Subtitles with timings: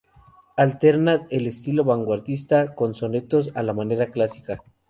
[0.57, 4.59] Alterna el estilo vanguardista con sonetos a la manera clásica.